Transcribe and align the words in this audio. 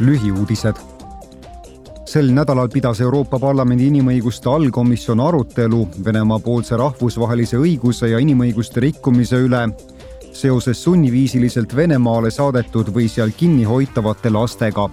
lühiuudised. 0.00 0.74
sel 2.06 2.30
nädalal 2.32 2.68
pidas 2.68 3.00
Euroopa 3.00 3.38
Parlamendi 3.38 3.86
inimõiguste 3.88 4.50
allkomisjon 4.50 5.20
arutelu 5.20 5.88
Venemaa 6.04 6.38
poolse 6.38 6.76
rahvusvahelise 6.76 7.56
õiguse 7.56 8.10
ja 8.10 8.18
inimõiguste 8.18 8.80
rikkumise 8.80 9.40
üle 9.46 9.64
seoses 10.32 10.82
sunniviisiliselt 10.84 11.76
Venemaale 11.76 12.30
saadetud 12.30 12.90
või 12.94 13.08
seal 13.08 13.30
kinni 13.36 13.64
hoitavate 13.64 14.30
lastega. 14.30 14.88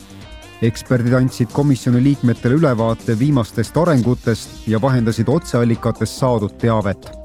eksperdid 0.62 1.14
andsid 1.14 1.50
komisjoni 1.52 2.04
liikmetele 2.04 2.56
ülevaate 2.56 3.20
viimastest 3.20 3.78
arengutest 3.78 4.68
ja 4.68 4.82
vahendasid 4.82 5.30
otseallikatest 5.30 6.20
saadud 6.20 6.58
teavet 6.58 7.21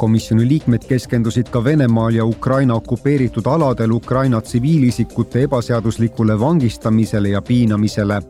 komisjoni 0.00 0.48
liikmed 0.48 0.84
keskendusid 0.88 1.50
ka 1.52 1.60
Venemaal 1.64 2.14
ja 2.14 2.24
Ukraina 2.24 2.74
okupeeritud 2.74 3.46
aladel 3.46 3.92
Ukraina 3.92 4.40
tsiviilisikute 4.40 5.42
ebaseaduslikule 5.42 6.40
vangistamisele 6.40 7.28
ja 7.28 7.42
piinamisele. 7.42 8.22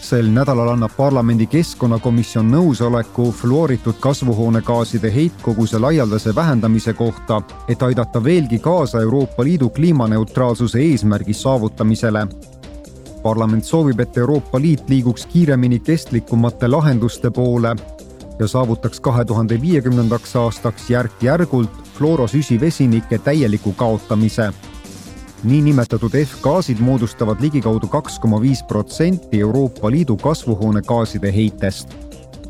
sel 0.00 0.28
nädalal 0.30 0.68
annab 0.68 0.90
parlamendi 0.96 1.46
keskkonnakomisjon 1.46 2.46
nõusoleku 2.50 3.32
fluoritud 3.32 3.98
kasvuhoonegaaside 4.00 5.10
heitkoguse 5.14 5.78
laialdase 5.78 6.34
vähendamise 6.34 6.92
kohta, 6.92 7.42
et 7.68 7.82
aidata 7.82 8.24
veelgi 8.24 8.58
kaasa 8.58 9.00
Euroopa 9.00 9.44
Liidu 9.44 9.70
kliimaneutraalsuse 9.70 10.78
eesmärgi 10.78 11.32
saavutamisele 11.32 12.26
parlament 13.22 13.64
soovib, 13.64 14.00
et 14.00 14.16
Euroopa 14.16 14.60
Liit 14.60 14.88
liiguks 14.88 15.26
kiiremini 15.26 15.78
kestlikumate 15.78 16.68
lahenduste 16.68 17.30
poole 17.30 17.76
ja 18.38 18.48
saavutaks 18.48 19.00
kahe 19.00 19.24
tuhande 19.24 19.60
viiekümnendaks 19.60 20.36
aastaks 20.36 20.90
järk-järgult 20.90 21.70
fluorosüsivesinike 21.98 23.18
täieliku 23.18 23.72
kaotamise. 23.72 24.52
niinimetatud 25.44 26.10
F-gaasid 26.24 26.80
moodustavad 26.80 27.40
ligikaudu 27.40 27.86
kaks 27.86 28.18
koma 28.18 28.40
viis 28.40 28.62
protsenti 28.62 29.40
Euroopa 29.40 29.90
Liidu 29.90 30.16
kasvuhoonegaaside 30.16 31.34
heitest. 31.34 31.88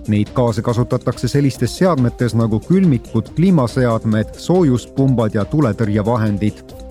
Neid 0.08 0.28
gaase 0.34 0.62
kasutatakse 0.62 1.28
sellistes 1.28 1.78
seadmetes 1.78 2.34
nagu 2.34 2.60
külmikud, 2.60 3.28
kliimaseadmed, 3.36 4.34
soojuspumbad 4.38 5.34
ja 5.34 5.44
tuletõrjevahendid 5.44 6.85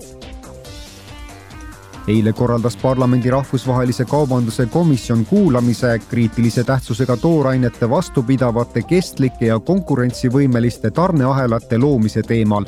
eile 2.08 2.32
korraldas 2.32 2.76
parlamendi 2.76 3.30
rahvusvahelise 3.30 4.04
kaubanduse 4.04 4.66
komisjon 4.66 5.24
kuulamise 5.26 5.98
kriitilise 6.10 6.64
tähtsusega 6.64 7.16
toorainete 7.16 7.90
vastupidavate, 7.90 8.82
kestlike 8.82 9.46
ja 9.46 9.58
konkurentsivõimeliste 9.58 10.90
tarneahelate 10.90 11.78
loomise 11.78 12.22
teemal. 12.22 12.64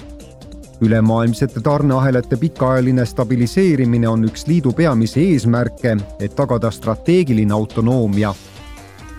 ülemaailmsete 0.80 1.60
tarneahelate 1.60 2.36
pikaajaline 2.36 3.06
stabiliseerimine 3.06 4.08
on 4.08 4.24
üks 4.24 4.46
liidu 4.46 4.72
peamisi 4.72 5.32
eesmärke, 5.32 5.96
et 6.20 6.36
tagada 6.36 6.70
strateegiline 6.70 7.54
autonoomia 7.54 8.34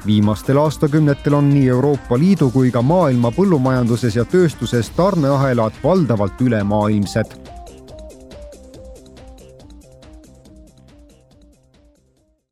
viimastel 0.06 0.58
aastakümnetel 0.58 1.34
on 1.34 1.50
nii 1.50 1.68
Euroopa 1.70 2.20
Liidu 2.20 2.50
kui 2.52 2.72
ka 2.72 2.82
maailma 2.82 3.32
põllumajanduses 3.32 4.16
ja 4.16 4.26
tööstuses 4.26 4.90
tarneahelad 4.96 5.74
valdavalt 5.84 6.42
ülemaailmsed 6.42 7.59